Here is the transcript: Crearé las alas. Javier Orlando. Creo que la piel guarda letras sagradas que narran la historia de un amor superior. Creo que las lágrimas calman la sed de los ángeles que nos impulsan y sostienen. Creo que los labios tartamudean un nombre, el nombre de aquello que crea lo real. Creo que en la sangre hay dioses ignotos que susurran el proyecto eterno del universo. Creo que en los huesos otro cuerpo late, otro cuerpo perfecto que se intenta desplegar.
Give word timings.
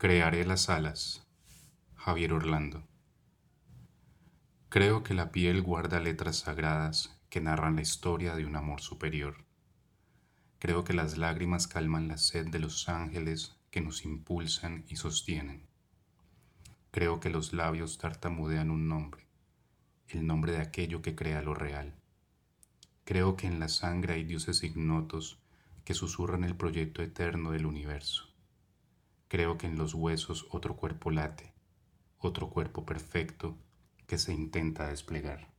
Crearé 0.00 0.46
las 0.46 0.68
alas. 0.68 1.26
Javier 1.96 2.32
Orlando. 2.32 2.86
Creo 4.68 5.02
que 5.02 5.12
la 5.12 5.32
piel 5.32 5.60
guarda 5.60 5.98
letras 5.98 6.36
sagradas 6.36 7.20
que 7.30 7.40
narran 7.40 7.74
la 7.74 7.82
historia 7.82 8.36
de 8.36 8.46
un 8.46 8.54
amor 8.54 8.80
superior. 8.80 9.44
Creo 10.60 10.84
que 10.84 10.92
las 10.92 11.18
lágrimas 11.18 11.66
calman 11.66 12.06
la 12.06 12.16
sed 12.16 12.46
de 12.46 12.60
los 12.60 12.88
ángeles 12.88 13.56
que 13.72 13.80
nos 13.80 14.04
impulsan 14.04 14.84
y 14.86 14.94
sostienen. 14.94 15.66
Creo 16.92 17.18
que 17.18 17.28
los 17.28 17.52
labios 17.52 17.98
tartamudean 17.98 18.70
un 18.70 18.86
nombre, 18.86 19.26
el 20.06 20.28
nombre 20.28 20.52
de 20.52 20.58
aquello 20.58 21.02
que 21.02 21.16
crea 21.16 21.42
lo 21.42 21.54
real. 21.54 21.96
Creo 23.04 23.34
que 23.34 23.48
en 23.48 23.58
la 23.58 23.66
sangre 23.66 24.14
hay 24.14 24.22
dioses 24.22 24.62
ignotos 24.62 25.40
que 25.84 25.94
susurran 25.94 26.44
el 26.44 26.54
proyecto 26.54 27.02
eterno 27.02 27.50
del 27.50 27.66
universo. 27.66 28.27
Creo 29.28 29.58
que 29.58 29.66
en 29.66 29.76
los 29.76 29.92
huesos 29.92 30.46
otro 30.50 30.74
cuerpo 30.76 31.10
late, 31.10 31.52
otro 32.18 32.48
cuerpo 32.48 32.86
perfecto 32.86 33.56
que 34.06 34.16
se 34.16 34.32
intenta 34.32 34.88
desplegar. 34.88 35.57